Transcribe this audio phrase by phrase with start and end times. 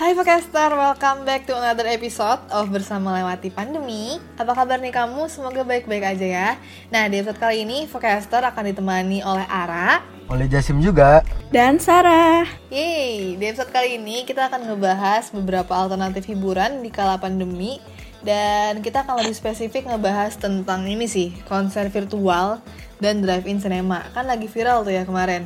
[0.00, 4.16] Hai Focaster, welcome back to another episode of Bersama Lewati Pandemi.
[4.40, 5.28] Apa kabar nih kamu?
[5.28, 6.48] Semoga baik-baik aja ya.
[6.88, 10.00] Nah di episode kali ini Focaster akan ditemani oleh Ara.
[10.32, 11.20] Oleh Jasim juga.
[11.52, 12.48] Dan Sarah.
[12.72, 17.76] Yeay, di episode kali ini kita akan ngebahas beberapa alternatif hiburan di kala pandemi.
[18.24, 22.64] Dan kita akan lebih spesifik ngebahas tentang ini sih Konser virtual
[23.04, 24.08] dan drive-in cinema.
[24.16, 25.44] Kan lagi viral tuh ya kemarin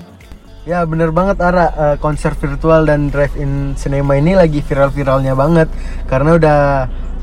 [0.64, 5.68] Ya bener banget Ara, uh, konser virtual dan drive-in cinema ini lagi viral-viralnya banget.
[6.08, 6.60] Karena udah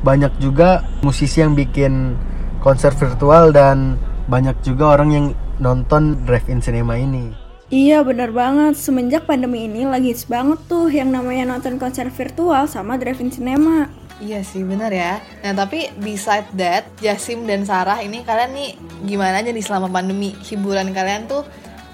[0.06, 2.14] banyak juga musisi yang bikin
[2.62, 3.98] konser virtual dan
[4.30, 5.26] banyak juga orang yang
[5.58, 7.34] nonton drive-in cinema ini.
[7.74, 12.70] Iya bener banget, semenjak pandemi ini lagi hits banget tuh yang namanya nonton konser virtual
[12.70, 13.90] sama drive-in cinema.
[14.22, 15.18] Iya sih bener ya.
[15.42, 18.70] Nah tapi beside that Jasim dan Sarah ini kalian nih
[19.10, 20.30] gimana aja nih selama pandemi?
[20.46, 21.42] Hiburan kalian tuh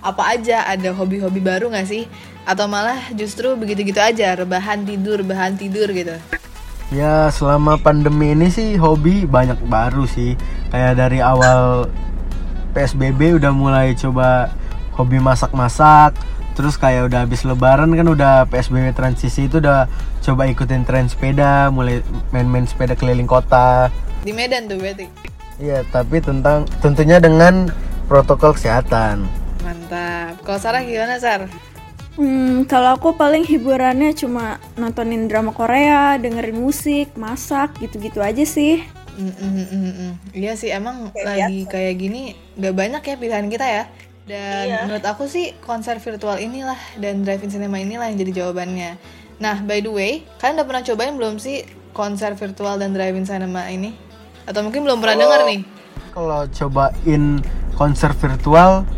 [0.02, 0.66] apa aja?
[0.68, 2.06] Ada hobi-hobi baru gak sih?
[2.48, 6.16] Atau malah justru begitu-gitu aja rebahan tidur rebahan tidur gitu?
[6.88, 10.40] Ya selama pandemi ini sih hobi banyak baru sih.
[10.72, 11.92] Kayak dari awal
[12.72, 14.56] PSBB udah mulai coba
[14.96, 16.16] hobi masak-masak.
[16.56, 19.86] Terus kayak udah habis lebaran kan udah PSBB transisi itu udah
[20.26, 22.02] coba ikutin tren sepeda Mulai
[22.34, 23.92] main-main sepeda keliling kota.
[24.24, 25.06] Di Medan tuh berarti?
[25.60, 27.70] Iya tapi tentang tentunya dengan
[28.08, 29.28] protokol kesehatan
[29.88, 31.48] mantap kalau Sarah gimana Sar?
[32.18, 38.82] Hmm, kalau aku paling hiburannya cuma nontonin drama Korea, dengerin musik, masak, gitu-gitu aja sih.
[39.18, 40.12] Mm, mm, mm, mm.
[40.34, 41.72] Iya sih emang kayak lagi biasa.
[41.74, 42.22] kayak gini
[42.58, 43.84] gak banyak ya pilihan kita ya.
[44.28, 44.78] Dan iya.
[44.84, 48.98] menurut aku sih konser virtual inilah dan drive-in cinema inilah yang jadi jawabannya.
[49.40, 51.64] Nah by the way, kalian udah pernah cobain belum sih
[51.94, 53.94] konser virtual dan drive-in cinema ini?
[54.50, 55.62] Atau mungkin belum pernah dengar nih?
[56.18, 57.24] Kalau cobain
[57.78, 58.90] konser virtual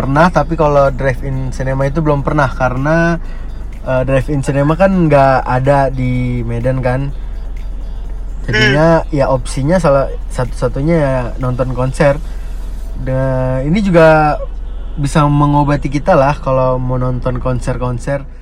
[0.00, 3.20] pernah tapi kalau drive-in cinema itu belum pernah karena
[3.84, 7.12] uh, drive-in cinema kan nggak ada di Medan kan
[8.48, 9.12] jadinya hmm.
[9.12, 12.16] ya opsinya salah satu-satunya ya nonton konser
[13.04, 14.40] dan ini juga
[14.96, 18.40] bisa mengobati kita lah kalau mau nonton konser-konser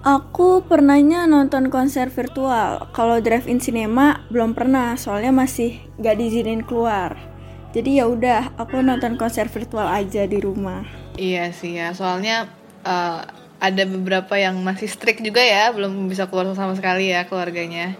[0.00, 2.88] Aku pernahnya nonton konser virtual.
[2.96, 7.20] Kalau drive-in cinema belum pernah, soalnya masih gak diizinin keluar
[7.70, 10.82] jadi ya udah aku nonton konser virtual aja di rumah.
[11.14, 12.50] Iya sih ya soalnya
[12.82, 13.22] uh,
[13.60, 17.94] ada beberapa yang masih strict juga ya belum bisa keluar sama sekali ya keluarganya.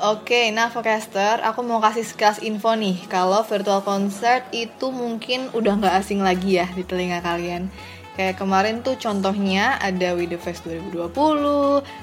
[0.00, 3.04] Oke, nah Focaster, aku mau kasih sekilas info nih.
[3.12, 7.68] Kalau virtual concert itu mungkin udah nggak asing lagi ya di telinga kalian.
[8.16, 11.14] Kayak kemarin tuh contohnya ada We The Fest 2020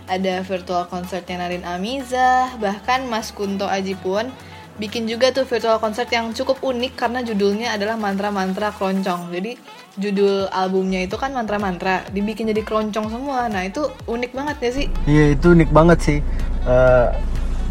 [0.07, 4.31] Ada virtual concertnya Narin Amiza Bahkan Mas Kunto Aji pun
[4.77, 9.33] bikin juga tuh virtual concert yang cukup unik karena judulnya adalah mantra-mantra keroncong.
[9.33, 9.57] Jadi
[9.97, 13.49] judul albumnya itu kan mantra-mantra, dibikin jadi keroncong semua.
[13.49, 14.85] Nah itu unik banget ya sih?
[15.09, 16.19] Iya itu unik banget sih.
[16.63, 17.09] Uh,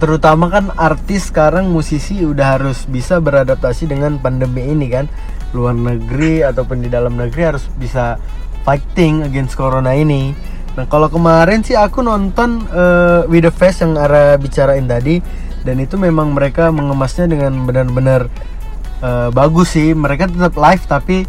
[0.03, 5.07] terutama kan artis sekarang musisi udah harus bisa beradaptasi dengan pandemi ini kan.
[5.55, 8.19] Luar negeri ataupun di dalam negeri harus bisa
[8.67, 10.35] fighting against corona ini.
[10.75, 15.83] Nah kalau kemarin sih aku nonton uh, With The Fest yang Ara bicarain tadi dan
[15.83, 18.31] itu memang mereka mengemasnya dengan benar-benar
[19.03, 19.91] uh, bagus sih.
[19.91, 21.27] Mereka tetap live tapi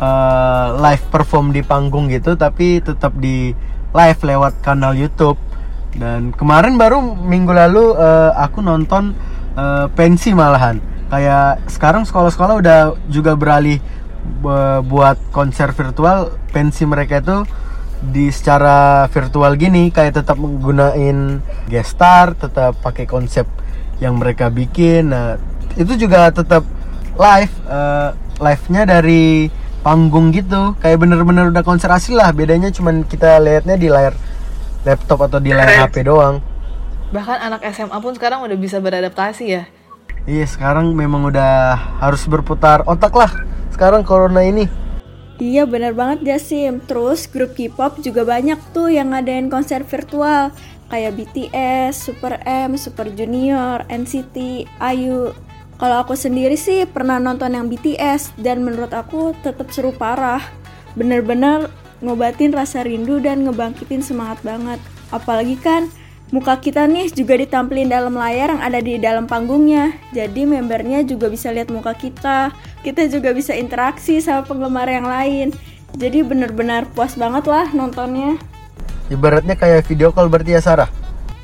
[0.00, 3.52] uh, live perform di panggung gitu tapi tetap di
[3.92, 5.36] live lewat kanal YouTube.
[5.92, 9.12] Dan kemarin baru minggu lalu uh, aku nonton
[9.60, 10.80] uh, pensi malahan.
[11.12, 12.80] Kayak sekarang sekolah-sekolah udah
[13.12, 13.78] juga beralih
[14.90, 16.34] buat konser virtual.
[16.50, 17.46] Pensi mereka itu
[18.02, 23.48] di secara virtual gini kayak tetap menggunakan gestar tetap pakai konsep
[24.02, 25.12] yang mereka bikin.
[25.12, 25.40] Nah
[25.76, 26.64] itu juga tetap
[27.16, 29.48] live uh, live-nya dari
[29.80, 30.76] panggung gitu.
[30.80, 32.32] Kayak bener-bener udah konser asli lah.
[32.32, 34.14] Bedanya cuman kita lihatnya di layar
[34.86, 36.40] laptop atau di layar HP doang.
[37.10, 39.64] Bahkan anak SMA pun sekarang udah bisa beradaptasi ya?
[40.26, 43.30] Iya sekarang memang udah harus berputar otak lah.
[43.70, 44.85] Sekarang corona ini
[45.36, 50.48] Iya bener banget Jasim Terus grup K-pop juga banyak tuh yang ngadain konser virtual
[50.86, 55.34] kayak BTS, Super M, Super Junior, NCT, IU.
[55.76, 60.40] Kalau aku sendiri sih pernah nonton yang BTS dan menurut aku tetap seru parah.
[60.96, 61.68] Bener-bener
[62.00, 64.80] ngobatin rasa rindu dan ngebangkitin semangat banget.
[65.12, 65.92] Apalagi kan
[66.34, 69.94] muka kita nih juga ditampilin dalam layar yang ada di dalam panggungnya.
[70.10, 72.50] Jadi membernya juga bisa lihat muka kita.
[72.82, 75.54] Kita juga bisa interaksi sama penggemar yang lain.
[75.94, 78.36] Jadi bener-bener puas banget lah nontonnya.
[79.06, 80.90] Ibaratnya kayak video call berarti ya Sarah?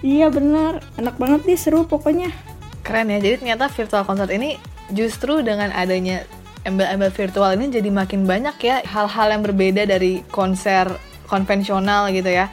[0.02, 2.34] Iya bener, enak banget nih seru pokoknya.
[2.82, 4.58] Keren ya, jadi ternyata virtual concert ini
[4.90, 6.26] justru dengan adanya
[6.66, 10.90] embel-embel virtual ini jadi makin banyak ya hal-hal yang berbeda dari konser
[11.30, 12.50] konvensional gitu ya.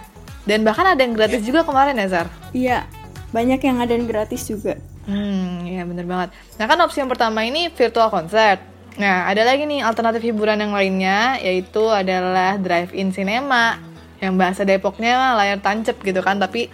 [0.49, 2.27] Dan bahkan ada yang gratis juga kemarin ya, Zar?
[2.57, 2.89] Iya,
[3.29, 4.81] banyak yang ada yang gratis juga.
[5.05, 6.33] Hmm, ya bener banget.
[6.57, 8.57] Nah kan opsi yang pertama ini virtual concert.
[8.97, 13.77] Nah, ada lagi nih alternatif hiburan yang lainnya, yaitu adalah drive-in cinema.
[14.19, 16.67] Yang bahasa Depoknya layar tancap gitu kan, tapi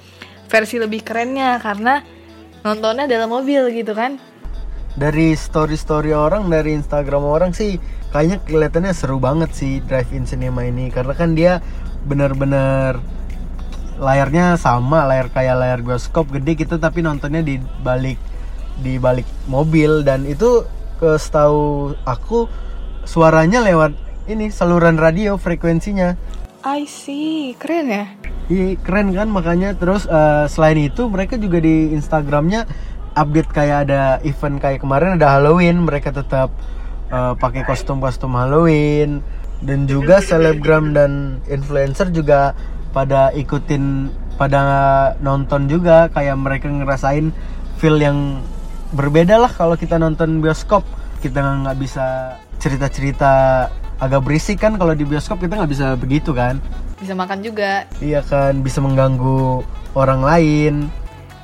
[0.50, 2.02] versi lebih kerennya karena
[2.66, 4.18] nontonnya dalam mobil gitu kan.
[4.96, 7.78] Dari story-story orang, dari Instagram orang sih
[8.10, 11.60] kayaknya kelihatannya seru banget sih drive-in cinema ini karena kan dia
[12.08, 12.98] bener-bener
[13.96, 18.20] layarnya sama layar kayak layar bioskop gede gitu tapi nontonnya di balik
[18.80, 20.04] di balik mobil.
[20.04, 20.68] Dan itu
[21.00, 22.48] ke setahu aku
[23.04, 23.96] suaranya lewat
[24.26, 26.18] ini saluran radio frekuensinya.
[26.66, 28.06] I see, keren ya.
[28.50, 29.30] Iya keren kan?
[29.30, 32.66] Makanya terus uh, selain itu mereka juga di Instagramnya
[33.14, 35.86] update kayak ada event kayak kemarin ada Halloween.
[35.86, 36.50] Mereka tetap
[37.14, 39.22] uh, pakai kostum-kostum Halloween.
[39.64, 42.54] Dan juga selebgram dan influencer juga
[42.96, 44.08] pada ikutin
[44.40, 44.60] pada
[45.20, 47.36] nonton juga kayak mereka ngerasain
[47.76, 48.40] feel yang
[48.96, 50.88] berbeda lah kalau kita nonton bioskop.
[51.20, 53.68] Kita nggak bisa cerita-cerita
[54.00, 56.64] agak berisik kan kalau di bioskop kita nggak bisa begitu kan?
[56.96, 57.84] Bisa makan juga.
[58.00, 60.74] Iya kan bisa mengganggu orang lain.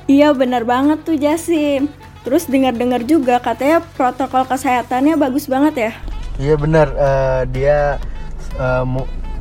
[0.08, 1.92] Iya benar banget tuh Jasim.
[2.22, 5.92] Terus dengar-dengar juga katanya protokol kesehatannya bagus banget ya?
[6.38, 6.88] Iya benar.
[6.94, 7.98] Uh, dia
[8.56, 8.86] uh,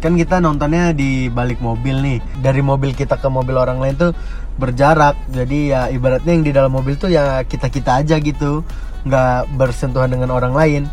[0.02, 2.18] kan kita nontonnya di balik mobil nih.
[2.42, 4.12] Dari mobil kita ke mobil orang lain tuh
[4.58, 5.14] berjarak.
[5.30, 8.66] Jadi ya ibaratnya yang di dalam mobil tuh ya kita kita aja gitu.
[9.06, 10.84] Nggak bersentuhan dengan orang lain.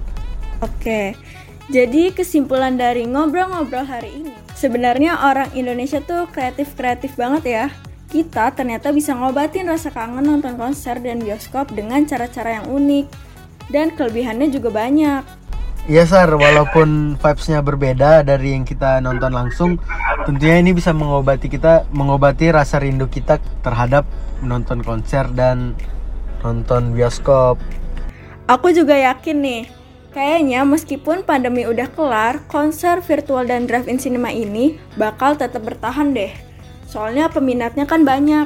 [0.60, 1.16] Oke.
[1.68, 7.66] Jadi kesimpulan dari ngobrol-ngobrol hari ini sebenarnya orang Indonesia tuh kreatif-kreatif banget ya.
[8.08, 13.06] Kita ternyata bisa ngobatin rasa kangen nonton konser dan bioskop dengan cara-cara yang unik.
[13.68, 15.37] Dan kelebihannya juga banyak
[15.88, 19.80] Iya Sar, walaupun vibesnya berbeda dari yang kita nonton langsung,
[20.28, 24.04] tentunya ini bisa mengobati kita, mengobati rasa rindu kita terhadap
[24.44, 25.72] menonton konser dan
[26.44, 27.56] nonton bioskop.
[28.52, 29.62] Aku juga yakin nih,
[30.12, 36.36] kayaknya meskipun pandemi udah kelar, konser virtual dan drive-in cinema ini bakal tetap bertahan deh.
[36.84, 38.44] Soalnya peminatnya kan banyak.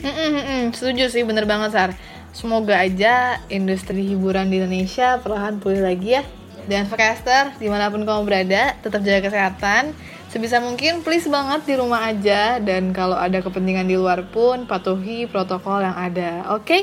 [0.00, 1.90] Mm -mm, mm setuju sih, bener banget Sar.
[2.32, 6.24] Semoga aja industri hiburan di Indonesia perlahan pulih lagi ya.
[6.64, 9.92] Dan Forecaster, di mana pun kamu berada, tetap jaga kesehatan.
[10.32, 15.30] Sebisa mungkin please banget di rumah aja dan kalau ada kepentingan di luar pun patuhi
[15.30, 16.50] protokol yang ada.
[16.58, 16.66] Oke?
[16.66, 16.82] Okay?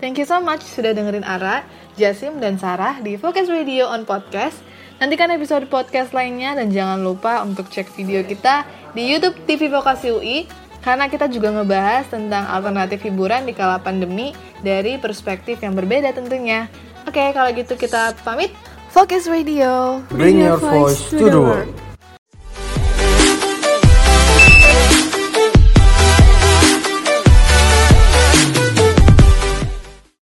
[0.00, 1.60] Thank you so much sudah dengerin Ara,
[1.96, 4.56] Jasim, dan Sarah di Focus Radio on Podcast.
[4.96, 10.12] Nantikan episode podcast lainnya dan jangan lupa untuk cek video kita di YouTube TV Vokasi
[10.12, 10.48] UI
[10.80, 14.32] karena kita juga ngebahas tentang alternatif hiburan di kala pandemi
[14.64, 16.68] dari perspektif yang berbeda tentunya.
[17.04, 18.52] Oke, kalau gitu kita pamit.
[18.90, 20.00] Focus Radio.
[20.08, 21.89] Bring your voice to the world.